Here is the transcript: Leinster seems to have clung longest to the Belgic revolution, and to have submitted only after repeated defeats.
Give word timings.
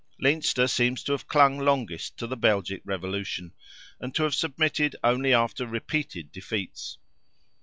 Leinster 0.19 0.65
seems 0.67 1.03
to 1.03 1.11
have 1.11 1.27
clung 1.27 1.59
longest 1.59 2.17
to 2.17 2.25
the 2.25 2.35
Belgic 2.35 2.81
revolution, 2.83 3.53
and 3.99 4.15
to 4.15 4.23
have 4.23 4.33
submitted 4.33 4.95
only 5.03 5.31
after 5.31 5.67
repeated 5.67 6.31
defeats. 6.31 6.97